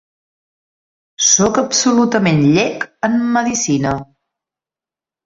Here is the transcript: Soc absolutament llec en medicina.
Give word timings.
Soc 1.25 1.59
absolutament 1.63 2.41
llec 2.55 2.87
en 3.09 3.19
medicina. 3.37 3.93